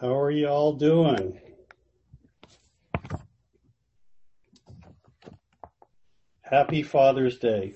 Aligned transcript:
How 0.00 0.16
are 0.16 0.30
you 0.30 0.46
all 0.46 0.74
doing? 0.74 1.40
Happy 6.40 6.84
Father's 6.84 7.38
Day. 7.40 7.74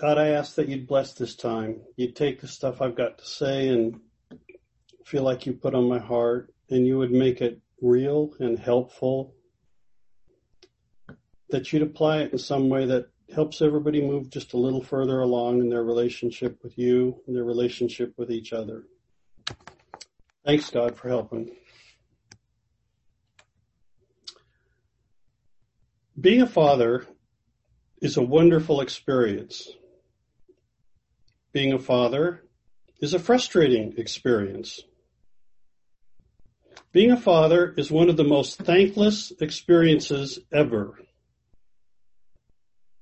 God, 0.00 0.16
I 0.16 0.28
ask 0.28 0.54
that 0.54 0.70
you'd 0.70 0.86
bless 0.86 1.12
this 1.12 1.36
time. 1.36 1.82
You'd 1.96 2.16
take 2.16 2.40
the 2.40 2.48
stuff 2.48 2.80
I've 2.80 2.96
got 2.96 3.18
to 3.18 3.26
say 3.26 3.68
and 3.68 4.00
feel 5.04 5.22
like 5.22 5.44
you 5.44 5.52
put 5.52 5.74
on 5.74 5.86
my 5.86 5.98
heart, 5.98 6.50
and 6.70 6.86
you 6.86 6.96
would 6.96 7.12
make 7.12 7.42
it 7.42 7.60
real 7.82 8.30
and 8.40 8.58
helpful. 8.58 9.34
That 11.50 11.74
you'd 11.74 11.82
apply 11.82 12.20
it 12.20 12.32
in 12.32 12.38
some 12.38 12.70
way 12.70 12.86
that 12.86 13.08
helps 13.34 13.60
everybody 13.60 14.00
move 14.00 14.30
just 14.30 14.52
a 14.52 14.58
little 14.58 14.82
further 14.82 15.20
along 15.20 15.60
in 15.60 15.68
their 15.68 15.82
relationship 15.82 16.62
with 16.62 16.78
you 16.78 17.20
and 17.26 17.34
their 17.34 17.44
relationship 17.44 18.14
with 18.16 18.30
each 18.30 18.52
other. 18.52 18.84
Thanks, 20.44 20.70
God, 20.70 20.96
for 20.96 21.08
helping. 21.08 21.50
Being 26.18 26.42
a 26.42 26.46
father 26.46 27.04
is 28.00 28.16
a 28.16 28.22
wonderful 28.22 28.80
experience. 28.80 29.68
Being 31.52 31.72
a 31.72 31.78
father 31.78 32.44
is 33.00 33.12
a 33.12 33.18
frustrating 33.18 33.94
experience. 33.98 34.80
Being 36.92 37.10
a 37.10 37.16
father 37.16 37.74
is 37.76 37.90
one 37.90 38.08
of 38.08 38.16
the 38.16 38.24
most 38.24 38.58
thankless 38.58 39.32
experiences 39.40 40.38
ever. 40.52 40.98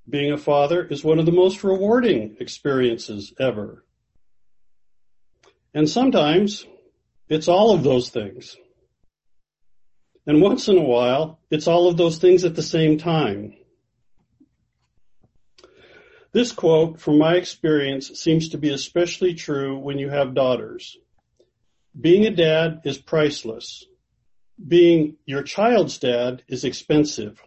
Being 0.08 0.32
a 0.32 0.38
father 0.38 0.84
is 0.84 1.02
one 1.02 1.18
of 1.18 1.26
the 1.26 1.32
most 1.32 1.64
rewarding 1.64 2.36
experiences 2.38 3.32
ever. 3.40 3.84
And 5.72 5.88
sometimes 5.88 6.66
it's 7.28 7.48
all 7.48 7.74
of 7.74 7.82
those 7.82 8.10
things. 8.10 8.56
And 10.26 10.40
once 10.40 10.68
in 10.68 10.78
a 10.78 10.82
while, 10.82 11.40
it's 11.50 11.66
all 11.66 11.88
of 11.88 11.96
those 11.96 12.18
things 12.18 12.44
at 12.44 12.54
the 12.54 12.62
same 12.62 12.98
time. 12.98 13.54
This 16.32 16.52
quote, 16.52 17.00
from 17.00 17.18
my 17.18 17.36
experience, 17.36 18.08
seems 18.20 18.50
to 18.50 18.58
be 18.58 18.70
especially 18.70 19.34
true 19.34 19.78
when 19.78 19.98
you 19.98 20.10
have 20.10 20.34
daughters. 20.34 20.96
Being 21.98 22.26
a 22.26 22.30
dad 22.30 22.80
is 22.84 22.98
priceless. 22.98 23.84
Being 24.66 25.16
your 25.26 25.42
child's 25.42 25.98
dad 25.98 26.42
is 26.48 26.64
expensive. 26.64 27.40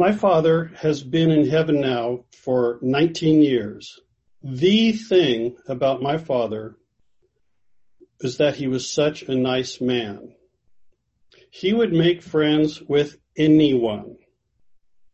My 0.00 0.12
father 0.12 0.72
has 0.76 1.02
been 1.02 1.30
in 1.30 1.46
heaven 1.46 1.78
now 1.78 2.24
for 2.32 2.78
19 2.80 3.42
years. 3.42 4.00
The 4.42 4.92
thing 4.92 5.58
about 5.68 6.00
my 6.00 6.16
father 6.16 6.76
is 8.20 8.38
that 8.38 8.56
he 8.56 8.66
was 8.66 8.88
such 8.88 9.24
a 9.24 9.34
nice 9.34 9.78
man. 9.78 10.32
He 11.50 11.74
would 11.74 11.92
make 11.92 12.22
friends 12.22 12.80
with 12.80 13.18
anyone. 13.36 14.16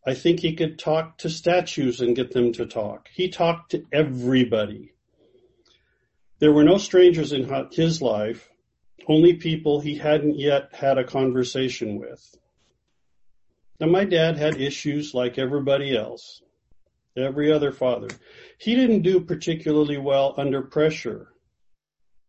I 0.06 0.14
think 0.14 0.38
he 0.38 0.54
could 0.54 0.78
talk 0.78 1.18
to 1.18 1.30
statues 1.30 2.00
and 2.00 2.14
get 2.14 2.30
them 2.30 2.52
to 2.52 2.64
talk. 2.64 3.08
He 3.12 3.28
talked 3.28 3.72
to 3.72 3.84
everybody. 3.92 4.92
There 6.38 6.52
were 6.52 6.62
no 6.62 6.78
strangers 6.78 7.32
in 7.32 7.50
his 7.72 8.00
life, 8.00 8.48
only 9.08 9.34
people 9.34 9.80
he 9.80 9.96
hadn't 9.96 10.38
yet 10.38 10.72
had 10.72 10.96
a 10.96 11.02
conversation 11.02 11.98
with. 11.98 12.36
Now 13.78 13.88
my 13.88 14.04
dad 14.04 14.36
had 14.38 14.60
issues 14.60 15.12
like 15.12 15.38
everybody 15.38 15.96
else, 15.96 16.42
every 17.16 17.52
other 17.52 17.72
father. 17.72 18.08
He 18.58 18.74
didn't 18.74 19.02
do 19.02 19.20
particularly 19.20 19.98
well 19.98 20.34
under 20.38 20.62
pressure. 20.62 21.28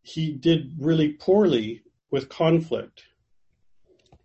He 0.02 0.32
did 0.32 0.74
really 0.80 1.14
poorly 1.14 1.84
with 2.12 2.30
conflict. 2.30 3.04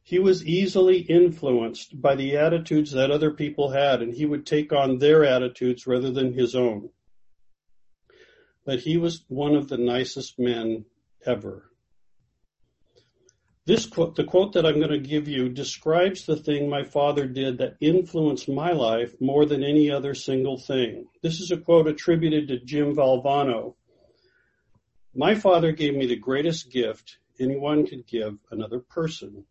He 0.03 0.19
was 0.19 0.45
easily 0.45 0.99
influenced 0.99 2.01
by 2.01 2.17
the 2.17 2.37
attitudes 2.37 2.91
that 2.93 3.11
other 3.11 3.31
people 3.31 3.71
had 3.71 4.03
and 4.03 4.13
he 4.13 4.27
would 4.27 4.45
take 4.45 4.73
on 4.73 4.99
their 4.99 5.25
attitudes 5.25 5.87
rather 5.87 6.11
than 6.11 6.33
his 6.33 6.55
own. 6.57 6.91
But 8.65 8.81
he 8.81 8.97
was 8.97 9.25
one 9.29 9.55
of 9.55 9.69
the 9.69 9.79
nicest 9.79 10.39
men 10.39 10.87
ever. 11.25 11.72
This 13.65 13.87
quote, 13.87 14.17
the 14.17 14.25
quote 14.25 14.55
that 14.55 14.67
I'm 14.67 14.81
going 14.81 14.91
to 14.91 14.99
give 14.99 15.29
you 15.29 15.49
describes 15.49 16.27
the 16.27 16.35
thing 16.35 16.69
my 16.69 16.83
father 16.83 17.29
did 17.29 17.59
that 17.59 17.77
influenced 17.81 18.49
my 18.49 18.73
life 18.73 19.15
more 19.21 19.47
than 19.47 19.63
any 19.63 19.89
other 19.89 20.15
single 20.15 20.59
thing. 20.59 21.07
This 21.23 21.39
is 21.39 21.53
a 21.53 21.57
quote 21.57 21.87
attributed 21.87 22.49
to 22.49 22.59
Jim 22.59 22.97
Valvano. 22.97 23.75
My 25.15 25.37
father 25.37 25.71
gave 25.71 25.95
me 25.95 26.07
the 26.07 26.17
greatest 26.17 26.73
gift 26.73 27.19
anyone 27.39 27.87
could 27.87 28.05
give 28.07 28.39
another 28.51 28.81
person. 28.81 29.45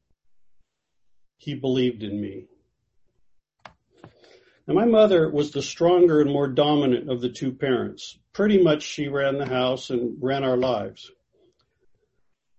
He 1.38 1.56
believed 1.56 2.04
in 2.04 2.20
me. 2.20 2.48
Now 4.68 4.74
my 4.74 4.86
mother 4.86 5.30
was 5.30 5.52
the 5.52 5.62
stronger 5.62 6.20
and 6.20 6.32
more 6.32 6.48
dominant 6.48 7.10
of 7.10 7.22
the 7.22 7.30
two 7.30 7.54
parents. 7.54 8.20
Pretty 8.34 8.62
much 8.62 8.84
she 8.84 9.08
ran 9.08 9.38
the 9.38 9.48
house 9.48 9.90
and 9.90 10.18
ran 10.22 10.44
our 10.44 10.58
lives. 10.58 11.10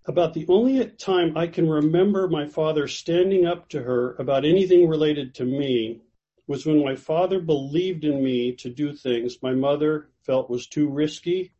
About 0.05 0.33
the 0.33 0.45
only 0.49 0.85
time 0.85 1.37
I 1.37 1.47
can 1.47 1.69
remember 1.69 2.27
my 2.27 2.45
father 2.45 2.89
standing 2.89 3.45
up 3.45 3.69
to 3.69 3.81
her 3.83 4.15
about 4.15 4.43
anything 4.43 4.87
related 4.87 5.33
to 5.35 5.45
me 5.45 6.01
was 6.45 6.65
when 6.65 6.83
my 6.83 6.95
father 6.95 7.39
believed 7.39 8.03
in 8.03 8.21
me 8.21 8.53
to 8.57 8.69
do 8.69 8.93
things 8.93 9.41
my 9.41 9.53
mother 9.53 10.09
felt 10.23 10.49
was 10.49 10.67
too 10.67 10.89
risky 10.89 11.53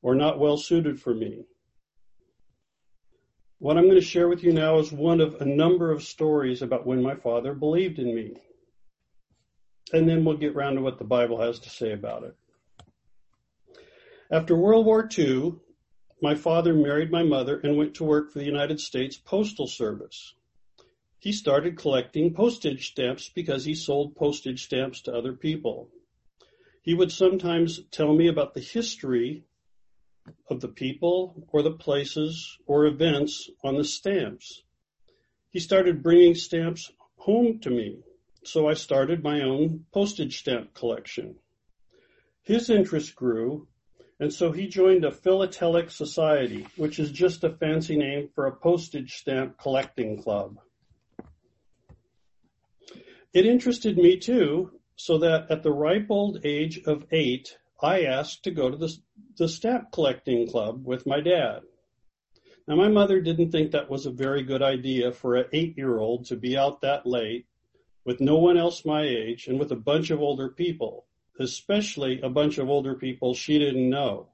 or 0.00 0.14
not 0.14 0.38
well 0.38 0.56
suited 0.56 0.98
for 0.98 1.14
me. 1.14 1.44
What 3.58 3.76
I'm 3.76 3.84
going 3.84 3.96
to 3.96 4.00
share 4.00 4.28
with 4.28 4.42
you 4.42 4.54
now 4.54 4.78
is 4.78 4.90
one 4.90 5.20
of 5.20 5.34
a 5.34 5.44
number 5.44 5.92
of 5.92 6.02
stories 6.02 6.62
about 6.62 6.86
when 6.86 7.02
my 7.02 7.14
father 7.14 7.52
believed 7.52 7.98
in 7.98 8.14
me. 8.14 8.32
And 9.92 10.08
then 10.08 10.24
we'll 10.24 10.38
get 10.38 10.54
round 10.54 10.76
to 10.76 10.82
what 10.82 10.96
the 10.96 11.04
Bible 11.04 11.42
has 11.42 11.58
to 11.60 11.68
say 11.68 11.92
about 11.92 12.22
it. 12.22 12.34
After 14.30 14.56
World 14.56 14.86
War 14.86 15.06
II, 15.18 15.56
my 16.22 16.34
father 16.34 16.74
married 16.74 17.10
my 17.10 17.22
mother 17.22 17.58
and 17.60 17.76
went 17.76 17.94
to 17.94 18.04
work 18.04 18.30
for 18.30 18.38
the 18.38 18.44
United 18.44 18.78
States 18.80 19.16
Postal 19.16 19.66
Service. 19.66 20.34
He 21.18 21.32
started 21.32 21.76
collecting 21.76 22.34
postage 22.34 22.90
stamps 22.90 23.30
because 23.34 23.64
he 23.64 23.74
sold 23.74 24.16
postage 24.16 24.64
stamps 24.64 25.02
to 25.02 25.14
other 25.14 25.32
people. 25.32 25.90
He 26.82 26.94
would 26.94 27.12
sometimes 27.12 27.80
tell 27.90 28.14
me 28.14 28.28
about 28.28 28.54
the 28.54 28.60
history 28.60 29.44
of 30.48 30.60
the 30.60 30.68
people 30.68 31.46
or 31.52 31.62
the 31.62 31.72
places 31.72 32.58
or 32.66 32.86
events 32.86 33.50
on 33.62 33.76
the 33.76 33.84
stamps. 33.84 34.62
He 35.50 35.58
started 35.58 36.02
bringing 36.02 36.34
stamps 36.34 36.90
home 37.16 37.58
to 37.60 37.70
me, 37.70 37.98
so 38.44 38.68
I 38.68 38.74
started 38.74 39.22
my 39.22 39.42
own 39.42 39.84
postage 39.92 40.38
stamp 40.38 40.72
collection. 40.74 41.36
His 42.42 42.70
interest 42.70 43.14
grew 43.14 43.68
and 44.20 44.32
so 44.32 44.52
he 44.52 44.68
joined 44.68 45.04
a 45.04 45.10
philatelic 45.10 45.90
society, 45.90 46.66
which 46.76 46.98
is 46.98 47.10
just 47.10 47.42
a 47.42 47.56
fancy 47.56 47.96
name 47.96 48.28
for 48.34 48.46
a 48.46 48.54
postage 48.54 49.14
stamp 49.16 49.56
collecting 49.56 50.22
club. 50.22 50.58
It 53.32 53.46
interested 53.46 53.96
me 53.96 54.18
too, 54.18 54.72
so 54.94 55.18
that 55.18 55.50
at 55.50 55.62
the 55.62 55.72
ripe 55.72 56.08
old 56.10 56.40
age 56.44 56.80
of 56.84 57.06
eight, 57.10 57.56
I 57.80 58.02
asked 58.02 58.44
to 58.44 58.50
go 58.50 58.70
to 58.70 58.76
the, 58.76 58.94
the 59.38 59.48
stamp 59.48 59.90
collecting 59.90 60.46
club 60.46 60.84
with 60.84 61.06
my 61.06 61.20
dad. 61.22 61.60
Now 62.68 62.76
my 62.76 62.88
mother 62.88 63.22
didn't 63.22 63.52
think 63.52 63.70
that 63.70 63.88
was 63.88 64.04
a 64.04 64.10
very 64.10 64.42
good 64.42 64.62
idea 64.62 65.12
for 65.12 65.36
an 65.36 65.46
eight 65.54 65.78
year 65.78 65.98
old 65.98 66.26
to 66.26 66.36
be 66.36 66.58
out 66.58 66.82
that 66.82 67.06
late 67.06 67.46
with 68.04 68.20
no 68.20 68.36
one 68.36 68.58
else 68.58 68.84
my 68.84 69.02
age 69.02 69.46
and 69.46 69.58
with 69.58 69.72
a 69.72 69.76
bunch 69.76 70.10
of 70.10 70.20
older 70.20 70.50
people 70.50 71.06
especially 71.40 72.20
a 72.20 72.28
bunch 72.28 72.58
of 72.58 72.68
older 72.68 72.94
people 72.94 73.34
she 73.34 73.58
didn't 73.58 73.88
know. 73.88 74.28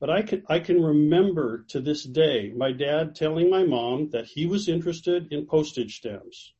But 0.00 0.10
I 0.10 0.22
can, 0.22 0.42
I 0.48 0.58
can 0.58 0.82
remember 0.82 1.64
to 1.68 1.80
this 1.80 2.02
day 2.04 2.52
my 2.54 2.72
dad 2.72 3.14
telling 3.14 3.48
my 3.48 3.64
mom 3.64 4.10
that 4.10 4.26
he 4.26 4.44
was 4.44 4.68
interested 4.68 5.32
in 5.32 5.46
postage 5.46 5.96
stamps. 5.96 6.52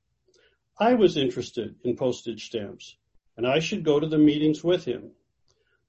I 0.79 0.95
was 0.95 1.17
interested 1.17 1.75
in 1.85 1.97
postage 1.97 2.47
stamps 2.47 2.97
and 3.37 3.47
I 3.47 3.59
should 3.59 3.85
go 3.85 3.99
to 3.99 4.07
the 4.07 4.17
meetings 4.17 4.63
with 4.63 4.85
him. 4.85 5.11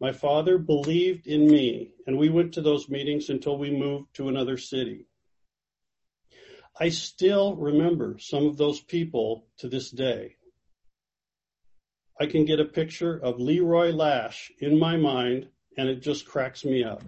My 0.01 0.11
father 0.11 0.57
believed 0.57 1.27
in 1.27 1.45
me 1.45 1.91
and 2.07 2.17
we 2.17 2.29
went 2.29 2.53
to 2.53 2.61
those 2.61 2.89
meetings 2.89 3.29
until 3.29 3.57
we 3.57 3.69
moved 3.69 4.15
to 4.15 4.29
another 4.29 4.57
city. 4.57 5.05
I 6.79 6.89
still 6.89 7.55
remember 7.55 8.17
some 8.19 8.45
of 8.45 8.57
those 8.57 8.79
people 8.79 9.45
to 9.57 9.69
this 9.69 9.91
day. 9.91 10.36
I 12.19 12.25
can 12.25 12.45
get 12.45 12.59
a 12.59 12.65
picture 12.65 13.17
of 13.17 13.39
Leroy 13.39 13.91
Lash 13.91 14.51
in 14.59 14.79
my 14.79 14.97
mind 14.97 15.49
and 15.77 15.87
it 15.87 16.01
just 16.01 16.25
cracks 16.25 16.65
me 16.65 16.83
up. 16.83 17.03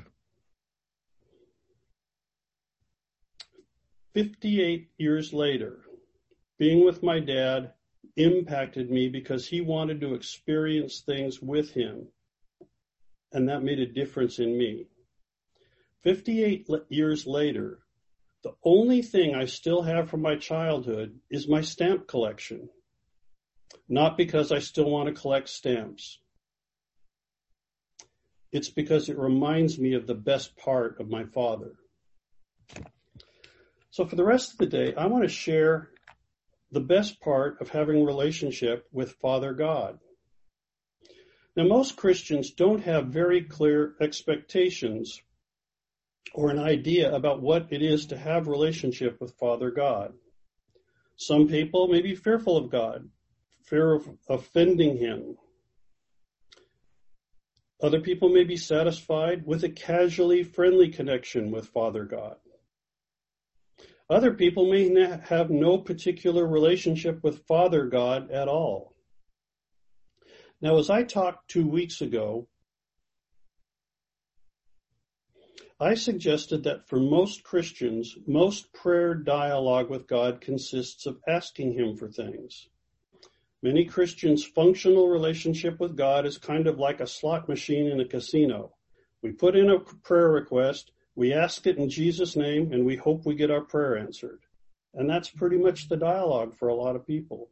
58 4.13 4.89
years 4.97 5.33
later, 5.33 5.79
being 6.57 6.83
with 6.83 7.01
my 7.01 7.19
dad 7.19 7.73
impacted 8.15 8.91
me 8.91 9.07
because 9.07 9.47
he 9.47 9.61
wanted 9.61 10.01
to 10.01 10.13
experience 10.13 11.01
things 11.01 11.41
with 11.41 11.71
him. 11.71 12.07
And 13.31 13.47
that 13.49 13.63
made 13.63 13.79
a 13.79 13.85
difference 13.85 14.39
in 14.39 14.57
me. 14.57 14.87
58 16.03 16.67
years 16.89 17.25
later, 17.25 17.79
the 18.43 18.53
only 18.63 19.01
thing 19.01 19.35
I 19.35 19.45
still 19.45 19.81
have 19.81 20.09
from 20.09 20.21
my 20.21 20.35
childhood 20.35 21.19
is 21.29 21.47
my 21.47 21.61
stamp 21.61 22.07
collection. 22.07 22.69
Not 23.89 24.17
because 24.17 24.51
I 24.51 24.59
still 24.59 24.89
want 24.89 25.07
to 25.07 25.19
collect 25.19 25.49
stamps. 25.49 26.19
It's 28.51 28.69
because 28.69 29.09
it 29.09 29.17
reminds 29.17 29.79
me 29.79 29.93
of 29.93 30.07
the 30.07 30.15
best 30.15 30.55
part 30.55 30.99
of 30.99 31.09
my 31.09 31.25
father. 31.25 31.73
So 33.89 34.05
for 34.05 34.15
the 34.15 34.23
rest 34.23 34.51
of 34.51 34.57
the 34.59 34.67
day, 34.67 34.93
I 34.95 35.07
want 35.07 35.23
to 35.23 35.29
share 35.29 35.89
the 36.71 36.79
best 36.79 37.19
part 37.19 37.59
of 37.61 37.69
having 37.69 38.01
a 38.01 38.05
relationship 38.05 38.87
with 38.91 39.13
Father 39.13 39.53
God. 39.53 39.99
Now, 41.55 41.63
most 41.63 41.97
Christians 41.97 42.51
don't 42.51 42.83
have 42.83 43.07
very 43.07 43.41
clear 43.41 43.95
expectations 43.99 45.19
or 46.33 46.51
an 46.51 46.59
idea 46.59 47.13
about 47.13 47.41
what 47.41 47.67
it 47.71 47.81
is 47.81 48.05
to 48.07 48.17
have 48.17 48.47
relationship 48.47 49.19
with 49.19 49.37
Father 49.39 49.71
God. 49.71 50.13
Some 51.17 51.47
people 51.47 51.87
may 51.87 52.01
be 52.01 52.15
fearful 52.15 52.55
of 52.55 52.69
God, 52.69 53.09
fear 53.69 53.93
of 53.93 54.09
offending 54.27 54.97
Him. 54.97 55.37
Other 57.81 58.01
people 58.01 58.29
may 58.29 58.43
be 58.43 58.57
satisfied 58.57 59.45
with 59.45 59.63
a 59.63 59.69
casually 59.69 60.43
friendly 60.43 60.89
connection 60.89 61.51
with 61.51 61.67
Father 61.67 62.03
God. 62.03 62.35
Other 64.09 64.33
people 64.33 64.69
may 64.69 64.89
have 65.25 65.51
no 65.51 65.77
particular 65.77 66.47
relationship 66.47 67.23
with 67.23 67.45
Father 67.45 67.85
God 67.85 68.31
at 68.31 68.47
all. 68.47 68.95
Now, 70.61 70.77
as 70.77 70.89
I 70.89 71.03
talked 71.03 71.49
two 71.49 71.67
weeks 71.67 72.01
ago, 72.01 72.47
I 75.79 75.93
suggested 75.93 76.63
that 76.63 76.89
for 76.89 76.99
most 76.99 77.43
Christians, 77.43 78.17
most 78.27 78.73
prayer 78.73 79.13
dialogue 79.13 79.89
with 79.89 80.07
God 80.07 80.41
consists 80.41 81.05
of 81.05 81.21
asking 81.25 81.73
Him 81.73 81.95
for 81.95 82.09
things. 82.09 82.67
Many 83.61 83.83
Christians' 83.85 84.45
functional 84.45 85.09
relationship 85.09 85.79
with 85.79 85.97
God 85.97 86.25
is 86.25 86.37
kind 86.37 86.65
of 86.65 86.79
like 86.79 87.01
a 87.01 87.07
slot 87.07 87.49
machine 87.49 87.87
in 87.87 87.99
a 87.99 88.05
casino. 88.05 88.75
We 89.21 89.33
put 89.33 89.57
in 89.57 89.69
a 89.69 89.79
prayer 89.79 90.29
request, 90.29 90.91
we 91.15 91.33
ask 91.33 91.67
it 91.67 91.77
in 91.77 91.89
Jesus' 91.89 92.37
name 92.37 92.71
and 92.71 92.85
we 92.85 92.95
hope 92.95 93.25
we 93.25 93.35
get 93.35 93.51
our 93.51 93.59
prayer 93.61 93.97
answered. 93.97 94.39
And 94.93 95.09
that's 95.09 95.29
pretty 95.29 95.57
much 95.57 95.89
the 95.89 95.97
dialogue 95.97 96.55
for 96.55 96.69
a 96.69 96.75
lot 96.75 96.95
of 96.95 97.05
people. 97.05 97.49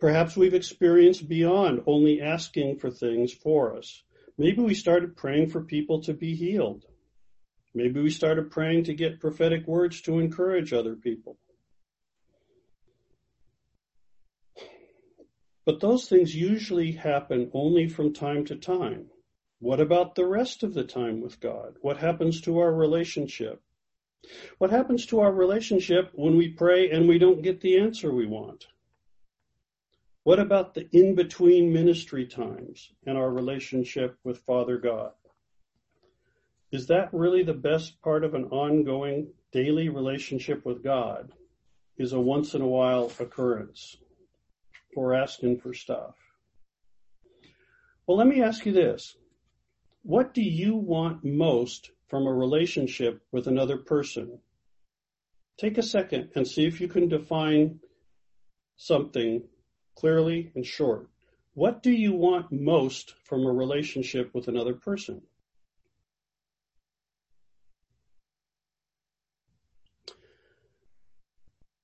Perhaps 0.00 0.36
we've 0.36 0.54
experienced 0.54 1.28
beyond 1.28 1.82
only 1.86 2.22
asking 2.22 2.78
for 2.78 2.90
things 2.90 3.32
for 3.32 3.76
us. 3.76 4.02
Maybe 4.38 4.62
we 4.62 4.74
started 4.74 5.16
praying 5.16 5.50
for 5.50 5.62
people 5.62 6.00
to 6.02 6.14
be 6.14 6.34
healed. 6.34 6.86
Maybe 7.74 8.00
we 8.00 8.10
started 8.10 8.50
praying 8.50 8.84
to 8.84 8.94
get 8.94 9.20
prophetic 9.20 9.66
words 9.66 10.00
to 10.02 10.18
encourage 10.18 10.72
other 10.72 10.94
people. 10.94 11.36
But 15.66 15.80
those 15.80 16.08
things 16.08 16.32
usually 16.32 16.92
happen 16.92 17.50
only 17.52 17.88
from 17.88 18.12
time 18.12 18.44
to 18.44 18.54
time. 18.54 19.10
What 19.58 19.80
about 19.80 20.14
the 20.14 20.24
rest 20.24 20.62
of 20.62 20.74
the 20.74 20.84
time 20.84 21.20
with 21.20 21.40
God? 21.40 21.76
What 21.80 21.96
happens 21.96 22.40
to 22.42 22.60
our 22.60 22.72
relationship? 22.72 23.60
What 24.58 24.70
happens 24.70 25.06
to 25.06 25.18
our 25.18 25.32
relationship 25.32 26.12
when 26.14 26.36
we 26.36 26.50
pray 26.50 26.90
and 26.90 27.08
we 27.08 27.18
don't 27.18 27.42
get 27.42 27.60
the 27.60 27.78
answer 27.78 28.12
we 28.12 28.26
want? 28.26 28.68
What 30.22 30.38
about 30.38 30.74
the 30.74 30.88
in-between 30.92 31.72
ministry 31.72 32.26
times 32.26 32.92
and 33.04 33.18
our 33.18 33.30
relationship 33.30 34.16
with 34.22 34.38
Father 34.46 34.78
God? 34.78 35.14
Is 36.70 36.86
that 36.86 37.12
really 37.12 37.42
the 37.42 37.54
best 37.54 38.00
part 38.02 38.22
of 38.22 38.34
an 38.34 38.44
ongoing 38.46 39.32
daily 39.50 39.88
relationship 39.88 40.64
with 40.64 40.84
God? 40.84 41.32
Is 41.96 42.12
a 42.12 42.20
once 42.20 42.54
in 42.54 42.62
a 42.62 42.68
while 42.68 43.10
occurrence 43.18 43.96
for 44.96 45.14
asking 45.14 45.58
for 45.58 45.74
stuff? 45.74 46.14
Well, 48.06 48.16
let 48.16 48.26
me 48.26 48.40
ask 48.42 48.64
you 48.64 48.72
this. 48.72 49.14
What 50.02 50.32
do 50.32 50.40
you 50.40 50.74
want 50.74 51.22
most 51.22 51.90
from 52.08 52.26
a 52.26 52.32
relationship 52.32 53.20
with 53.30 53.46
another 53.46 53.76
person? 53.76 54.38
Take 55.58 55.76
a 55.76 55.82
second 55.82 56.30
and 56.34 56.48
see 56.48 56.64
if 56.64 56.80
you 56.80 56.88
can 56.88 57.08
define 57.08 57.80
something 58.78 59.42
clearly 59.96 60.50
and 60.54 60.64
short. 60.64 61.10
What 61.52 61.82
do 61.82 61.90
you 61.90 62.14
want 62.14 62.50
most 62.50 63.16
from 63.22 63.44
a 63.44 63.52
relationship 63.52 64.32
with 64.32 64.48
another 64.48 64.72
person? 64.72 65.20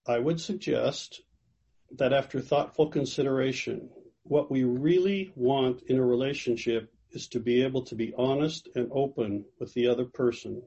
I 0.07 0.19
would 0.19 0.41
suggest 0.41 1.21
that 1.97 2.13
after 2.13 2.41
thoughtful 2.41 2.89
consideration, 2.89 3.91
what 4.25 4.51
we 4.51 4.65
really 4.65 5.33
want 5.35 5.83
in 5.89 5.99
a 5.99 6.05
relationship 6.05 6.93
is 7.11 7.29
to 7.29 7.41
be 7.41 7.63
able 7.63 7.83
to 7.83 7.95
be 7.95 8.15
honest 8.17 8.69
and 8.75 8.89
open 8.93 9.45
with 9.59 9.73
the 9.75 9.89
other 9.89 10.05
person. 10.05 10.63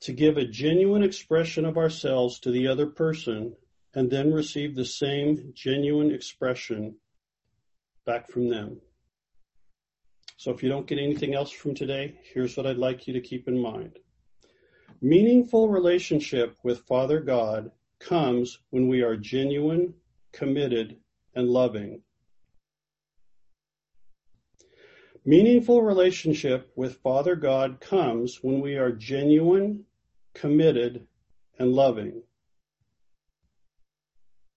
To 0.00 0.12
give 0.12 0.36
a 0.36 0.46
genuine 0.46 1.02
expression 1.02 1.64
of 1.64 1.78
ourselves 1.78 2.40
to 2.40 2.50
the 2.50 2.68
other 2.68 2.86
person 2.86 3.54
and 3.94 4.10
then 4.10 4.32
receive 4.32 4.74
the 4.74 4.84
same 4.84 5.52
genuine 5.54 6.12
expression 6.12 6.96
back 8.04 8.28
from 8.28 8.48
them. 8.48 8.80
So 10.36 10.50
if 10.50 10.62
you 10.62 10.68
don't 10.68 10.86
get 10.86 10.98
anything 10.98 11.34
else 11.34 11.50
from 11.50 11.74
today, 11.74 12.18
here's 12.34 12.56
what 12.56 12.66
I'd 12.66 12.76
like 12.76 13.06
you 13.06 13.14
to 13.14 13.20
keep 13.20 13.48
in 13.48 13.58
mind. 13.58 13.98
Meaningful 15.00 15.68
relationship 15.68 16.56
with 16.62 16.86
Father 16.86 17.20
God 17.20 17.70
comes 18.08 18.58
when 18.70 18.88
we 18.88 19.02
are 19.02 19.16
genuine, 19.16 19.94
committed, 20.32 20.96
and 21.34 21.48
loving 21.48 22.02
Meaningful 25.26 25.80
relationship 25.80 26.70
with 26.76 26.98
Father 26.98 27.34
God 27.34 27.80
comes 27.80 28.42
when 28.42 28.60
we 28.60 28.74
are 28.74 28.92
genuine, 28.92 29.86
committed, 30.34 31.06
and 31.58 31.72
loving. 31.72 32.22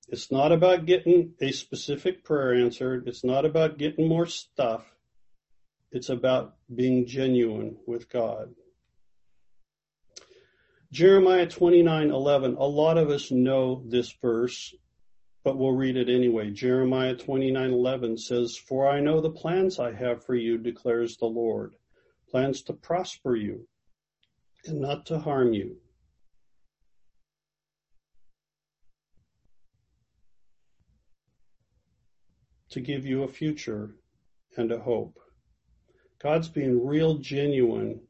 It's 0.09 0.29
not 0.29 0.51
about 0.51 0.85
getting 0.85 1.35
a 1.39 1.53
specific 1.53 2.25
prayer 2.25 2.53
answered. 2.53 3.07
It's 3.07 3.23
not 3.23 3.45
about 3.45 3.77
getting 3.77 4.09
more 4.09 4.25
stuff. 4.25 4.83
It's 5.89 6.09
about 6.09 6.55
being 6.73 7.05
genuine 7.05 7.77
with 7.85 8.09
God. 8.09 8.53
Jeremiah 10.91 11.47
29:11. 11.47 12.57
A 12.57 12.65
lot 12.65 12.97
of 12.97 13.09
us 13.09 13.31
know 13.31 13.83
this 13.85 14.11
verse 14.21 14.73
but 15.47 15.57
we'll 15.57 15.71
read 15.71 15.95
it 15.95 16.09
anyway. 16.09 16.51
Jeremiah 16.51 17.15
29:11 17.15 18.17
says, 18.17 18.57
"For 18.57 18.85
I 18.85 18.99
know 18.99 19.21
the 19.21 19.31
plans 19.31 19.79
I 19.79 19.93
have 19.93 20.25
for 20.25 20.35
you," 20.35 20.57
declares 20.57 21.15
the 21.15 21.27
Lord, 21.27 21.77
plans 22.27 22.61
to 22.63 22.73
prosper 22.73 23.33
you 23.33 23.65
and 24.65 24.81
not 24.81 25.05
to 25.05 25.19
harm 25.19 25.53
you. 25.53 25.79
To 32.71 32.81
give 32.81 33.05
you 33.05 33.23
a 33.23 33.29
future 33.29 33.95
and 34.57 34.69
a 34.69 34.81
hope. 34.81 35.17
God's 36.19 36.49
being 36.49 36.85
real 36.85 37.19
genuine 37.19 38.05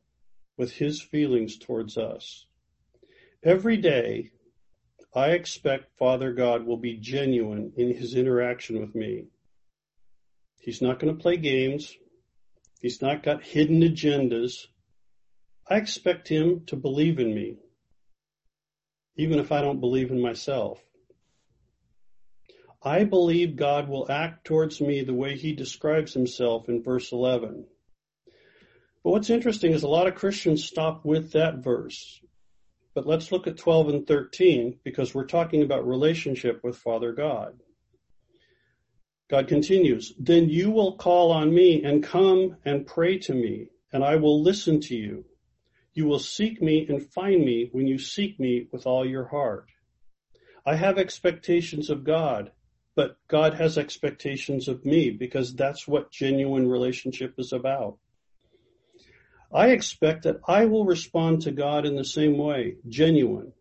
with 0.58 0.72
his 0.72 1.04
feelings 1.04 1.56
towards 1.60 2.00
us. 2.00 2.47
Every 3.44 3.78
day, 3.78 4.32
I 5.14 5.32
expect 5.32 5.98
Father 5.98 6.34
God 6.34 6.66
will 6.66 6.78
be 6.78 6.98
genuine 6.98 7.72
in 7.78 7.94
his 7.94 8.16
interaction 8.16 8.80
with 8.80 8.96
me. 8.96 9.26
He's 10.60 10.82
not 10.82 11.00
going 11.00 11.16
to 11.16 11.22
play 11.22 11.38
games. 11.38 11.96
He's 12.82 13.02
not 13.02 13.24
got 13.24 13.44
hidden 13.44 13.82
agendas. 13.82 14.66
I 15.70 15.78
expect 15.78 16.28
him 16.28 16.64
to 16.68 16.76
believe 16.76 17.20
in 17.20 17.34
me, 17.34 17.58
even 19.16 19.38
if 19.40 19.52
I 19.52 19.62
don't 19.62 19.80
believe 19.80 20.12
in 20.12 20.22
myself. 20.22 20.84
I 22.82 23.04
believe 23.04 23.56
God 23.56 23.88
will 23.88 24.12
act 24.12 24.46
towards 24.46 24.82
me 24.82 25.04
the 25.04 25.14
way 25.14 25.36
he 25.36 25.54
describes 25.54 26.14
himself 26.14 26.70
in 26.70 26.84
verse 26.84 27.12
11. 27.12 27.66
But 29.04 29.12
what's 29.12 29.30
interesting 29.30 29.74
is 29.74 29.84
a 29.84 29.88
lot 29.88 30.08
of 30.08 30.16
Christians 30.16 30.64
stop 30.64 31.06
with 31.06 31.34
that 31.34 31.58
verse. 31.64 32.20
But 32.98 33.06
let's 33.06 33.32
look 33.32 33.46
at 33.46 33.58
12 33.58 33.90
and 33.90 34.08
13 34.08 34.80
because 34.84 35.14
we're 35.14 35.28
talking 35.28 35.62
about 35.62 35.88
relationship 35.88 36.64
with 36.64 36.80
Father 36.80 37.14
God. 37.14 37.60
God 39.30 39.48
continues, 39.48 40.16
then 40.18 40.50
you 40.50 40.72
will 40.72 40.98
call 40.98 41.32
on 41.32 41.54
me 41.54 41.84
and 41.84 42.02
come 42.04 42.58
and 42.66 42.88
pray 42.88 43.20
to 43.20 43.36
me, 43.36 43.68
and 43.94 44.04
I 44.04 44.16
will 44.16 44.42
listen 44.42 44.82
to 44.82 44.96
you. 44.96 45.26
You 45.94 46.08
will 46.08 46.18
seek 46.18 46.60
me 46.60 46.88
and 46.90 47.08
find 47.14 47.46
me 47.46 47.70
when 47.72 47.86
you 47.86 48.00
seek 48.00 48.40
me 48.40 48.66
with 48.72 48.88
all 48.88 49.06
your 49.06 49.26
heart. 49.26 49.68
I 50.66 50.74
have 50.74 50.98
expectations 50.98 51.92
of 51.92 52.04
God, 52.04 52.52
but 52.96 53.18
God 53.28 53.54
has 53.54 53.78
expectations 53.78 54.68
of 54.68 54.86
me 54.86 55.12
because 55.12 55.54
that's 55.54 55.88
what 55.88 56.10
genuine 56.10 56.68
relationship 56.68 57.36
is 57.38 57.54
about. 57.54 58.00
I 59.54 59.70
expect 59.70 60.24
that 60.24 60.42
I 60.48 60.66
will 60.66 60.86
respond 60.86 61.42
to 61.44 61.52
God 61.52 61.86
in 61.86 61.96
the 61.96 62.04
same 62.04 62.38
way, 62.38 62.76
genuine. 62.88 63.54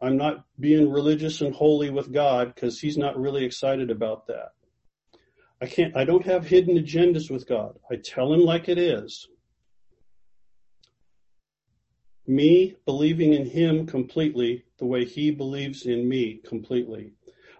I'm 0.00 0.16
not 0.16 0.44
being 0.60 0.90
religious 0.90 1.40
and 1.40 1.54
holy 1.54 1.90
with 1.90 2.12
God 2.12 2.54
because 2.54 2.78
he's 2.78 2.96
not 2.96 3.18
really 3.18 3.44
excited 3.44 3.90
about 3.90 4.28
that. 4.28 4.52
I 5.60 5.66
can't, 5.66 5.96
I 5.96 6.04
don't 6.04 6.26
have 6.26 6.46
hidden 6.46 6.76
agendas 6.76 7.30
with 7.30 7.48
God. 7.48 7.78
I 7.90 7.96
tell 7.96 8.32
him 8.32 8.40
like 8.40 8.68
it 8.68 8.78
is. 8.78 9.26
Me 12.26 12.76
believing 12.86 13.34
in 13.34 13.46
him 13.46 13.86
completely 13.86 14.64
the 14.78 14.86
way 14.86 15.04
he 15.04 15.30
believes 15.30 15.84
in 15.84 16.08
me 16.08 16.40
completely. 16.46 17.12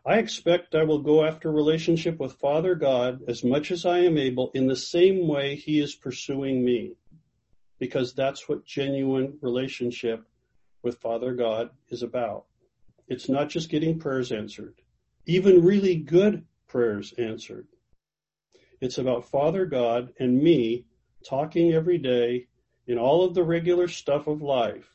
I 0.06 0.18
expect 0.18 0.74
I 0.74 0.84
will 0.84 1.00
go 1.00 1.24
after 1.24 1.50
relationship 1.50 2.20
with 2.20 2.34
Father 2.34 2.74
God 2.74 3.22
as 3.26 3.42
much 3.42 3.70
as 3.70 3.84
I 3.84 4.00
am 4.00 4.18
able 4.18 4.50
in 4.54 4.66
the 4.66 4.76
same 4.76 5.26
way 5.26 5.56
he 5.56 5.80
is 5.80 5.94
pursuing 5.94 6.64
me 6.64 6.92
because 7.78 8.14
that's 8.14 8.48
what 8.48 8.64
genuine 8.64 9.38
relationship 9.40 10.24
with 10.82 10.98
Father 10.98 11.34
God 11.34 11.70
is 11.88 12.02
about. 12.02 12.44
It's 13.08 13.28
not 13.28 13.48
just 13.48 13.70
getting 13.70 13.98
prayers 13.98 14.32
answered, 14.32 14.74
even 15.26 15.64
really 15.64 15.96
good 15.96 16.44
prayers 16.68 17.12
answered. 17.18 17.66
It's 18.80 18.98
about 18.98 19.30
Father 19.30 19.66
God 19.66 20.12
and 20.18 20.42
me 20.42 20.86
talking 21.26 21.72
every 21.72 21.98
day 21.98 22.48
in 22.86 22.98
all 22.98 23.24
of 23.24 23.34
the 23.34 23.42
regular 23.42 23.88
stuff 23.88 24.26
of 24.26 24.42
life. 24.42 24.88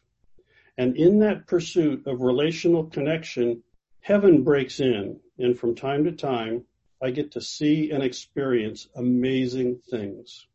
And 0.77 0.95
in 0.95 1.19
that 1.19 1.47
pursuit 1.47 2.07
of 2.07 2.21
relational 2.21 2.85
connection, 2.85 3.63
heaven 4.01 4.43
breaks 4.43 4.79
in. 4.79 5.19
And 5.37 5.57
from 5.57 5.75
time 5.75 6.03
to 6.05 6.11
time, 6.11 6.65
I 7.01 7.11
get 7.11 7.31
to 7.31 7.41
see 7.41 7.91
and 7.91 8.03
experience 8.03 8.87
amazing 8.95 9.81
things. 9.89 10.47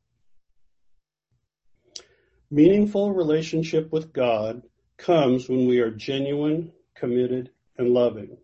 Meaningful 2.51 3.13
relationship 3.13 3.91
with 3.91 4.13
God 4.13 4.63
comes 4.97 5.49
when 5.49 5.67
we 5.67 5.81
are 5.81 5.91
genuine, 5.91 6.73
committed, 6.95 7.51
and 7.79 7.89
loving. 7.89 8.37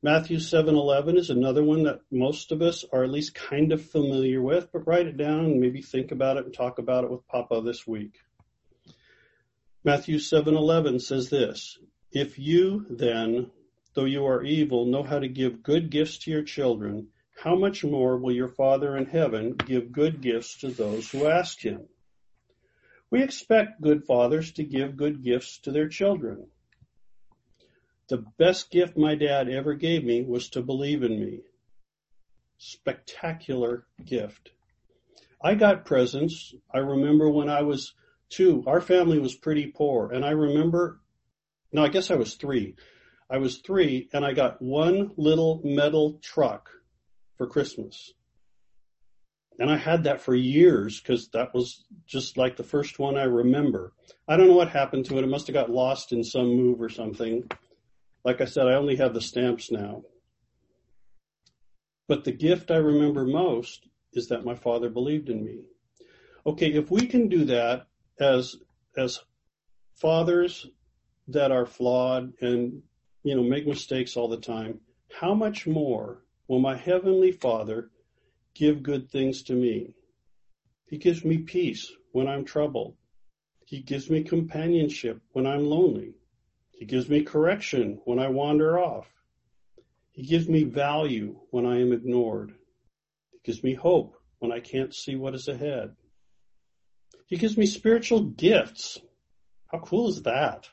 Matthew 0.00 0.38
7:11 0.38 1.18
is 1.18 1.28
another 1.28 1.64
one 1.64 1.82
that 1.82 2.00
most 2.10 2.52
of 2.52 2.62
us 2.62 2.84
are 2.92 3.04
at 3.04 3.10
least 3.10 3.34
kind 3.34 3.72
of 3.72 3.82
familiar 3.82 4.40
with, 4.40 4.70
but 4.72 4.86
write 4.86 5.06
it 5.06 5.16
down 5.16 5.46
and 5.46 5.60
maybe 5.60 5.82
think 5.82 6.12
about 6.12 6.36
it 6.36 6.44
and 6.44 6.54
talk 6.54 6.78
about 6.78 7.04
it 7.04 7.10
with 7.10 7.26
Papa 7.26 7.60
this 7.62 7.86
week. 7.86 8.20
Matthew 9.82 10.18
7:11 10.18 11.00
says 11.00 11.30
this, 11.30 11.78
"If 12.12 12.38
you 12.38 12.86
then, 12.88 13.50
though 13.94 14.04
you 14.06 14.24
are 14.24 14.44
evil, 14.44 14.86
know 14.86 15.02
how 15.02 15.18
to 15.18 15.28
give 15.28 15.62
good 15.62 15.90
gifts 15.90 16.18
to 16.18 16.30
your 16.30 16.42
children, 16.42 17.08
how 17.36 17.56
much 17.56 17.84
more 17.84 18.16
will 18.16 18.32
your 18.32 18.48
Father 18.48 18.96
in 18.96 19.06
heaven 19.06 19.56
give 19.56 19.90
good 19.90 20.20
gifts 20.22 20.60
to 20.60 20.68
those 20.68 21.10
who 21.10 21.26
ask 21.26 21.60
him?" 21.60 21.88
We 23.14 23.22
expect 23.22 23.80
good 23.80 24.06
fathers 24.06 24.50
to 24.54 24.64
give 24.64 24.96
good 24.96 25.22
gifts 25.22 25.58
to 25.58 25.70
their 25.70 25.86
children. 25.86 26.48
The 28.08 28.24
best 28.38 28.72
gift 28.72 28.96
my 28.96 29.14
dad 29.14 29.48
ever 29.48 29.74
gave 29.74 30.02
me 30.02 30.22
was 30.22 30.48
to 30.48 30.62
believe 30.62 31.04
in 31.04 31.20
me. 31.20 31.42
Spectacular 32.58 33.86
gift. 34.04 34.50
I 35.40 35.54
got 35.54 35.84
presents. 35.84 36.56
I 36.72 36.78
remember 36.78 37.30
when 37.30 37.48
I 37.48 37.62
was 37.62 37.94
two, 38.30 38.64
our 38.66 38.80
family 38.80 39.20
was 39.20 39.36
pretty 39.36 39.68
poor. 39.68 40.10
And 40.10 40.24
I 40.24 40.30
remember, 40.30 41.00
no, 41.72 41.84
I 41.84 41.90
guess 41.90 42.10
I 42.10 42.16
was 42.16 42.34
three. 42.34 42.74
I 43.30 43.38
was 43.38 43.58
three 43.58 44.08
and 44.12 44.24
I 44.24 44.32
got 44.32 44.60
one 44.60 45.12
little 45.16 45.60
metal 45.62 46.18
truck 46.20 46.68
for 47.38 47.46
Christmas. 47.46 48.12
And 49.58 49.70
I 49.70 49.76
had 49.76 50.04
that 50.04 50.20
for 50.20 50.34
years 50.34 51.00
because 51.00 51.28
that 51.28 51.54
was 51.54 51.84
just 52.06 52.36
like 52.36 52.56
the 52.56 52.64
first 52.64 52.98
one 52.98 53.16
I 53.16 53.24
remember. 53.24 53.92
I 54.26 54.36
don't 54.36 54.48
know 54.48 54.56
what 54.56 54.70
happened 54.70 55.04
to 55.06 55.18
it. 55.18 55.24
It 55.24 55.28
must 55.28 55.46
have 55.46 55.54
got 55.54 55.70
lost 55.70 56.12
in 56.12 56.24
some 56.24 56.48
move 56.56 56.80
or 56.80 56.88
something. 56.88 57.48
Like 58.24 58.40
I 58.40 58.46
said, 58.46 58.66
I 58.66 58.74
only 58.74 58.96
have 58.96 59.14
the 59.14 59.20
stamps 59.20 59.70
now. 59.70 60.02
But 62.08 62.24
the 62.24 62.32
gift 62.32 62.70
I 62.70 62.76
remember 62.76 63.24
most 63.24 63.86
is 64.12 64.28
that 64.28 64.44
my 64.44 64.54
father 64.54 64.88
believed 64.88 65.28
in 65.28 65.44
me. 65.44 65.60
Okay, 66.46 66.72
if 66.72 66.90
we 66.90 67.06
can 67.06 67.28
do 67.28 67.44
that 67.46 67.86
as 68.20 68.56
as 68.96 69.20
fathers 69.94 70.66
that 71.28 71.50
are 71.50 71.66
flawed 71.66 72.32
and 72.40 72.82
you 73.22 73.34
know 73.34 73.42
make 73.42 73.66
mistakes 73.66 74.16
all 74.16 74.28
the 74.28 74.36
time, 74.36 74.80
how 75.18 75.32
much 75.32 75.66
more 75.66 76.24
will 76.48 76.58
my 76.58 76.76
heavenly 76.76 77.32
Father 77.32 77.90
give 78.54 78.82
good 78.82 79.10
things 79.10 79.42
to 79.44 79.52
me. 79.52 79.94
He 80.86 80.98
gives 80.98 81.24
me 81.24 81.38
peace 81.38 81.92
when 82.12 82.28
I'm 82.28 82.44
troubled. 82.44 82.96
He 83.66 83.80
gives 83.80 84.08
me 84.08 84.22
companionship 84.22 85.20
when 85.32 85.46
I'm 85.46 85.66
lonely. 85.66 86.14
He 86.72 86.84
gives 86.84 87.08
me 87.08 87.22
correction 87.22 88.00
when 88.04 88.18
I 88.18 88.28
wander 88.28 88.78
off. 88.78 89.08
He 90.12 90.22
gives 90.22 90.48
me 90.48 90.64
value 90.64 91.40
when 91.50 91.66
I 91.66 91.80
am 91.80 91.92
ignored. 91.92 92.54
He 93.32 93.38
gives 93.44 93.62
me 93.64 93.74
hope 93.74 94.14
when 94.38 94.52
I 94.52 94.60
can't 94.60 94.94
see 94.94 95.16
what 95.16 95.34
is 95.34 95.48
ahead. 95.48 95.96
He 97.26 97.36
gives 97.36 97.56
me 97.56 97.66
spiritual 97.66 98.22
gifts. 98.22 99.00
How 99.66 99.78
cool 99.80 100.08
is 100.08 100.22
that? 100.22 100.68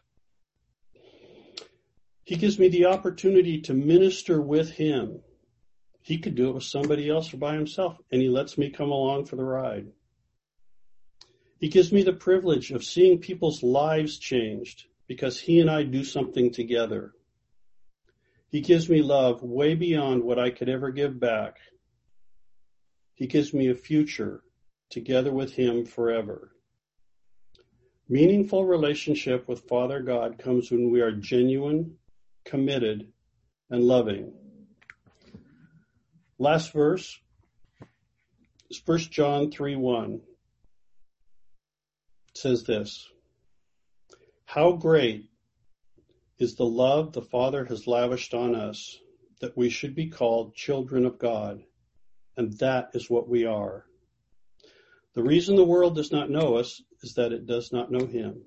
He 2.23 2.35
gives 2.35 2.59
me 2.59 2.69
the 2.69 2.85
opportunity 2.85 3.61
to 3.61 3.73
minister 3.73 4.39
with 4.39 4.69
him 4.69 5.21
he 6.01 6.17
could 6.17 6.35
do 6.35 6.49
it 6.49 6.55
with 6.55 6.63
somebody 6.63 7.09
else 7.09 7.33
or 7.33 7.37
by 7.37 7.53
himself, 7.53 7.97
and 8.11 8.21
he 8.21 8.29
lets 8.29 8.57
me 8.57 8.69
come 8.69 8.91
along 8.91 9.25
for 9.25 9.35
the 9.35 9.43
ride. 9.43 9.87
He 11.59 11.69
gives 11.69 11.91
me 11.91 12.01
the 12.01 12.13
privilege 12.13 12.71
of 12.71 12.83
seeing 12.83 13.19
people's 13.19 13.61
lives 13.61 14.17
changed 14.17 14.85
because 15.07 15.39
he 15.39 15.59
and 15.59 15.69
I 15.69 15.83
do 15.83 16.03
something 16.03 16.51
together. 16.51 17.13
He 18.49 18.61
gives 18.61 18.89
me 18.89 19.01
love 19.01 19.43
way 19.43 19.75
beyond 19.75 20.23
what 20.23 20.39
I 20.39 20.49
could 20.49 20.69
ever 20.69 20.91
give 20.91 21.19
back. 21.19 21.57
He 23.13 23.27
gives 23.27 23.53
me 23.53 23.69
a 23.69 23.75
future 23.75 24.43
together 24.89 25.31
with 25.31 25.53
him 25.53 25.85
forever. 25.85 26.51
Meaningful 28.09 28.65
relationship 28.65 29.47
with 29.47 29.67
Father 29.69 30.01
God 30.01 30.39
comes 30.39 30.71
when 30.71 30.91
we 30.91 30.99
are 31.01 31.11
genuine, 31.11 31.97
committed, 32.43 33.07
and 33.69 33.83
loving. 33.83 34.33
Last 36.41 36.73
verse 36.73 37.19
is 38.71 38.81
1 38.83 38.97
John 39.11 39.51
3 39.51 39.75
1. 39.75 40.21
It 42.29 42.35
says 42.35 42.63
this 42.63 43.07
How 44.45 44.71
great 44.71 45.29
is 46.39 46.55
the 46.55 46.65
love 46.65 47.13
the 47.13 47.21
Father 47.21 47.63
has 47.65 47.85
lavished 47.85 48.33
on 48.33 48.55
us 48.55 48.97
that 49.39 49.55
we 49.55 49.69
should 49.69 49.93
be 49.93 50.09
called 50.09 50.55
children 50.55 51.05
of 51.05 51.19
God, 51.19 51.61
and 52.35 52.57
that 52.57 52.89
is 52.95 53.07
what 53.07 53.29
we 53.29 53.45
are. 53.45 53.85
The 55.13 55.21
reason 55.21 55.55
the 55.55 55.63
world 55.63 55.93
does 55.93 56.11
not 56.11 56.31
know 56.31 56.55
us 56.55 56.81
is 57.03 57.13
that 57.17 57.33
it 57.33 57.45
does 57.45 57.71
not 57.71 57.91
know 57.91 58.07
Him. 58.07 58.41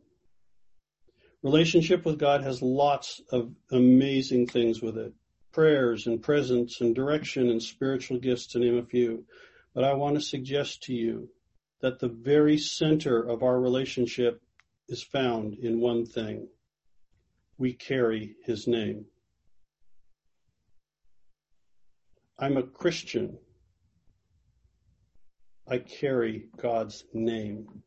Relationship 1.45 2.05
with 2.05 2.19
God 2.19 2.43
has 2.43 2.61
lots 2.61 3.21
of 3.31 3.55
amazing 3.71 4.49
things 4.49 4.83
with 4.83 4.99
it 4.99 5.13
prayers 5.55 6.09
and 6.09 6.21
presence 6.21 6.81
and 6.81 6.97
direction 6.97 7.49
and 7.49 7.63
spiritual 7.63 8.19
gifts 8.19 8.49
to 8.49 8.59
name 8.59 8.77
a 8.77 8.85
few. 8.85 9.25
But 9.73 9.85
I 9.85 9.95
want 9.95 10.17
to 10.17 10.21
suggest 10.21 10.83
to 10.85 10.93
you 10.93 11.29
that 11.81 12.01
the 12.01 12.09
very 12.09 12.59
center 12.59 13.23
of 13.23 13.45
our 13.45 13.59
relationship 13.61 14.43
is 14.89 15.03
found 15.03 15.55
in 15.55 15.81
one 15.81 16.07
thing. 16.07 16.49
We 17.57 17.73
carry 17.73 18.35
his 18.45 18.67
name. 18.67 19.07
I'm 22.37 22.57
a 22.57 22.65
Christian. 22.65 23.39
I 25.69 25.79
carry 25.79 26.49
God's 26.61 27.05
name. 27.15 27.83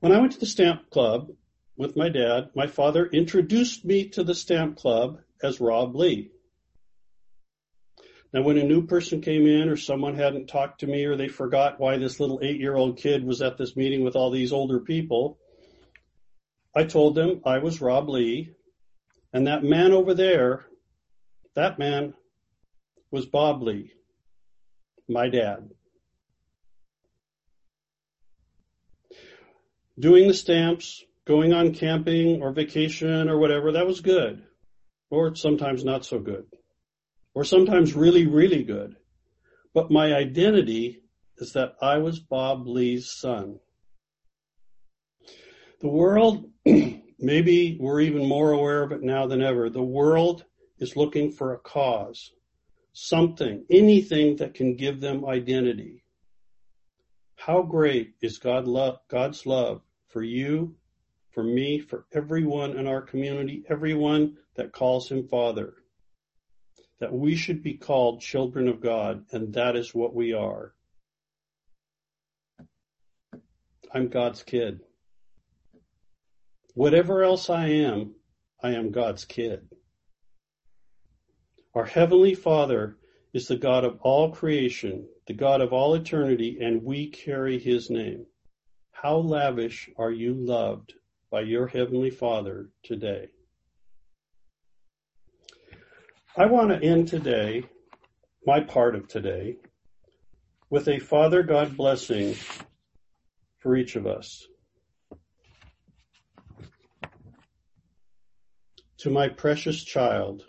When 0.00 0.12
I 0.12 0.20
went 0.20 0.32
to 0.32 0.40
the 0.40 0.46
stamp 0.46 0.90
club 0.90 1.30
with 1.78 1.96
my 1.96 2.08
dad, 2.08 2.50
my 2.56 2.66
father 2.66 3.06
introduced 3.06 3.84
me 3.84 4.08
to 4.08 4.24
the 4.24 4.34
stamp 4.34 4.76
club 4.76 5.20
as 5.42 5.60
Rob 5.60 5.94
Lee. 5.94 6.32
Now, 8.32 8.42
when 8.42 8.58
a 8.58 8.64
new 8.64 8.84
person 8.84 9.22
came 9.22 9.46
in 9.46 9.68
or 9.68 9.76
someone 9.76 10.16
hadn't 10.16 10.48
talked 10.48 10.80
to 10.80 10.86
me 10.86 11.04
or 11.04 11.16
they 11.16 11.28
forgot 11.28 11.80
why 11.80 11.96
this 11.96 12.20
little 12.20 12.40
eight 12.42 12.60
year 12.60 12.74
old 12.74 12.98
kid 12.98 13.24
was 13.24 13.40
at 13.40 13.56
this 13.56 13.76
meeting 13.76 14.02
with 14.02 14.16
all 14.16 14.30
these 14.30 14.52
older 14.52 14.80
people, 14.80 15.38
I 16.74 16.84
told 16.84 17.14
them 17.14 17.40
I 17.46 17.58
was 17.58 17.80
Rob 17.80 18.08
Lee 18.08 18.50
and 19.32 19.46
that 19.46 19.62
man 19.62 19.92
over 19.92 20.14
there, 20.14 20.66
that 21.54 21.78
man 21.78 22.12
was 23.10 23.24
Bob 23.24 23.62
Lee, 23.62 23.92
my 25.08 25.28
dad. 25.28 25.70
Doing 29.98 30.28
the 30.28 30.34
stamps, 30.34 31.04
going 31.28 31.52
on 31.52 31.74
camping 31.74 32.42
or 32.42 32.52
vacation 32.52 33.28
or 33.28 33.38
whatever, 33.38 33.72
that 33.72 33.86
was 33.86 34.00
good. 34.00 34.42
Or 35.10 35.34
sometimes 35.34 35.84
not 35.84 36.06
so 36.06 36.18
good. 36.18 36.46
Or 37.34 37.44
sometimes 37.44 37.94
really, 37.94 38.26
really 38.26 38.64
good. 38.64 38.96
But 39.74 39.90
my 39.90 40.14
identity 40.14 41.02
is 41.36 41.52
that 41.52 41.74
I 41.82 41.98
was 41.98 42.18
Bob 42.18 42.66
Lee's 42.66 43.12
son. 43.14 43.60
The 45.80 45.88
world, 45.88 46.50
maybe 46.64 47.76
we're 47.78 48.00
even 48.00 48.26
more 48.26 48.52
aware 48.52 48.82
of 48.82 48.92
it 48.92 49.02
now 49.02 49.26
than 49.26 49.42
ever. 49.42 49.68
The 49.68 49.82
world 49.82 50.44
is 50.78 50.96
looking 50.96 51.30
for 51.30 51.52
a 51.52 51.58
cause, 51.58 52.32
something, 52.94 53.66
anything 53.70 54.36
that 54.36 54.54
can 54.54 54.76
give 54.76 55.00
them 55.00 55.26
identity. 55.26 56.04
How 57.36 57.62
great 57.62 58.14
is 58.22 58.38
God 58.38 58.66
love, 58.66 58.98
God's 59.10 59.44
love 59.44 59.82
for 60.08 60.22
you, 60.22 60.74
for 61.38 61.44
me, 61.44 61.78
for 61.78 62.04
everyone 62.12 62.76
in 62.76 62.88
our 62.88 63.00
community, 63.00 63.62
everyone 63.68 64.36
that 64.56 64.72
calls 64.72 65.08
him 65.08 65.28
Father. 65.28 65.72
That 66.98 67.12
we 67.12 67.36
should 67.36 67.62
be 67.62 67.74
called 67.74 68.20
children 68.20 68.66
of 68.66 68.80
God, 68.80 69.24
and 69.30 69.54
that 69.54 69.76
is 69.76 69.94
what 69.94 70.16
we 70.16 70.32
are. 70.32 70.74
I'm 73.94 74.08
God's 74.08 74.42
kid. 74.42 74.80
Whatever 76.74 77.22
else 77.22 77.48
I 77.48 77.68
am, 77.68 78.16
I 78.60 78.72
am 78.72 78.90
God's 78.90 79.24
kid. 79.24 79.68
Our 81.72 81.86
Heavenly 81.86 82.34
Father 82.34 82.96
is 83.32 83.46
the 83.46 83.56
God 83.56 83.84
of 83.84 84.00
all 84.00 84.32
creation, 84.32 85.06
the 85.28 85.34
God 85.34 85.60
of 85.60 85.72
all 85.72 85.94
eternity, 85.94 86.58
and 86.60 86.82
we 86.82 87.10
carry 87.10 87.60
His 87.60 87.90
name. 87.90 88.26
How 88.90 89.18
lavish 89.18 89.88
are 89.96 90.10
you 90.10 90.34
loved 90.34 90.94
by 91.30 91.42
your 91.42 91.66
Heavenly 91.66 92.10
Father 92.10 92.70
today? 92.82 93.28
I 96.36 96.46
want 96.46 96.70
to 96.70 96.82
end 96.86 97.08
today, 97.08 97.64
my 98.46 98.60
part 98.60 98.94
of 98.94 99.08
today, 99.08 99.56
with 100.70 100.88
a 100.88 100.98
Father 100.98 101.42
God 101.42 101.76
blessing 101.76 102.34
for 103.58 103.76
each 103.76 103.96
of 103.96 104.06
us. 104.06 104.46
To 108.98 109.10
my 109.10 109.28
precious 109.28 109.84
child, 109.84 110.44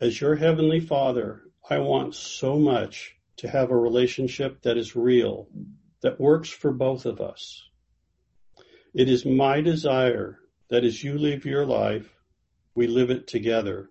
as 0.00 0.20
your 0.20 0.36
Heavenly 0.36 0.80
Father, 0.80 1.42
I 1.68 1.78
want 1.78 2.14
so 2.14 2.58
much 2.58 3.16
to 3.38 3.48
have 3.48 3.70
a 3.70 3.76
relationship 3.76 4.62
that 4.62 4.76
is 4.76 4.94
real, 4.94 5.48
that 6.02 6.20
works 6.20 6.48
for 6.48 6.72
both 6.72 7.06
of 7.06 7.20
us. 7.20 7.62
It 8.96 9.10
is 9.10 9.26
my 9.26 9.60
desire 9.60 10.38
that 10.70 10.82
as 10.82 11.04
you 11.04 11.18
live 11.18 11.44
your 11.44 11.66
life, 11.66 12.16
we 12.74 12.86
live 12.86 13.10
it 13.10 13.26
together. 13.26 13.90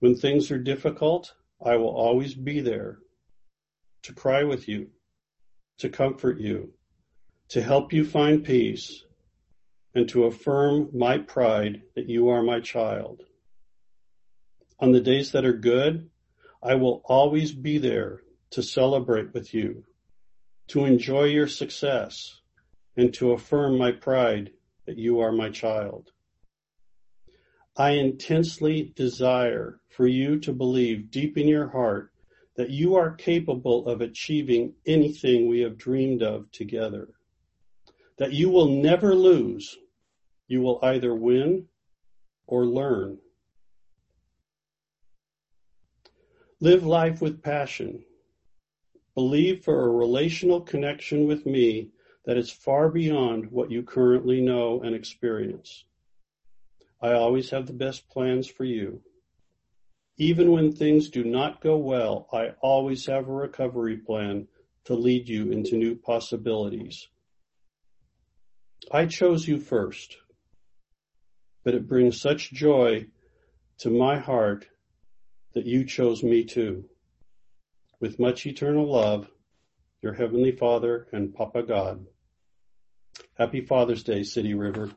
When 0.00 0.16
things 0.16 0.50
are 0.50 0.58
difficult, 0.58 1.32
I 1.64 1.76
will 1.76 1.96
always 1.96 2.34
be 2.34 2.60
there 2.60 2.98
to 4.02 4.12
cry 4.12 4.44
with 4.44 4.68
you, 4.68 4.90
to 5.78 5.88
comfort 5.88 6.38
you, 6.38 6.74
to 7.48 7.62
help 7.62 7.94
you 7.94 8.04
find 8.04 8.44
peace, 8.44 9.02
and 9.94 10.06
to 10.10 10.24
affirm 10.24 10.90
my 10.92 11.16
pride 11.16 11.80
that 11.96 12.06
you 12.06 12.28
are 12.28 12.42
my 12.42 12.60
child. 12.60 13.22
On 14.78 14.92
the 14.92 15.00
days 15.00 15.32
that 15.32 15.46
are 15.46 15.54
good, 15.54 16.10
I 16.62 16.74
will 16.74 17.00
always 17.06 17.52
be 17.52 17.78
there 17.78 18.20
to 18.50 18.62
celebrate 18.62 19.32
with 19.32 19.54
you, 19.54 19.84
to 20.66 20.84
enjoy 20.84 21.24
your 21.24 21.48
success, 21.48 22.42
and 22.98 23.14
to 23.14 23.30
affirm 23.30 23.78
my 23.78 23.92
pride 23.92 24.50
that 24.84 24.98
you 24.98 25.20
are 25.20 25.30
my 25.30 25.48
child. 25.48 26.10
I 27.76 27.90
intensely 27.90 28.92
desire 28.96 29.78
for 29.88 30.08
you 30.08 30.40
to 30.40 30.52
believe 30.52 31.12
deep 31.12 31.38
in 31.38 31.46
your 31.46 31.68
heart 31.68 32.10
that 32.56 32.70
you 32.70 32.96
are 32.96 33.14
capable 33.14 33.86
of 33.86 34.00
achieving 34.00 34.74
anything 34.84 35.46
we 35.46 35.60
have 35.60 35.78
dreamed 35.78 36.24
of 36.24 36.50
together. 36.50 37.10
That 38.18 38.32
you 38.32 38.50
will 38.50 38.66
never 38.66 39.14
lose. 39.14 39.78
You 40.48 40.60
will 40.62 40.80
either 40.82 41.14
win 41.14 41.66
or 42.48 42.66
learn. 42.66 43.18
Live 46.58 46.84
life 46.84 47.22
with 47.22 47.44
passion. 47.44 48.02
Believe 49.14 49.62
for 49.62 49.84
a 49.84 49.92
relational 49.92 50.60
connection 50.60 51.28
with 51.28 51.46
me 51.46 51.92
that 52.28 52.36
is 52.36 52.50
far 52.50 52.90
beyond 52.90 53.50
what 53.50 53.70
you 53.70 53.82
currently 53.82 54.42
know 54.42 54.82
and 54.82 54.94
experience. 54.94 55.86
I 57.00 57.12
always 57.12 57.48
have 57.48 57.66
the 57.66 57.72
best 57.72 58.06
plans 58.10 58.46
for 58.46 58.64
you. 58.64 59.00
Even 60.18 60.52
when 60.52 60.70
things 60.70 61.08
do 61.08 61.24
not 61.24 61.62
go 61.62 61.78
well, 61.78 62.28
I 62.30 62.50
always 62.60 63.06
have 63.06 63.26
a 63.28 63.32
recovery 63.32 63.96
plan 63.96 64.46
to 64.84 64.94
lead 64.94 65.26
you 65.26 65.50
into 65.52 65.78
new 65.78 65.96
possibilities. 65.96 67.08
I 68.92 69.06
chose 69.06 69.48
you 69.48 69.58
first, 69.58 70.18
but 71.64 71.74
it 71.74 71.88
brings 71.88 72.20
such 72.20 72.52
joy 72.52 73.06
to 73.78 73.88
my 73.88 74.18
heart 74.18 74.68
that 75.54 75.64
you 75.64 75.86
chose 75.86 76.22
me 76.22 76.44
too. 76.44 76.84
With 78.00 78.20
much 78.20 78.44
eternal 78.44 78.86
love, 78.86 79.30
your 80.02 80.12
Heavenly 80.12 80.52
Father 80.52 81.08
and 81.10 81.34
Papa 81.34 81.62
God. 81.62 82.04
Happy 83.38 83.60
Father's 83.60 84.02
Day, 84.02 84.24
City 84.24 84.54
River. 84.54 84.90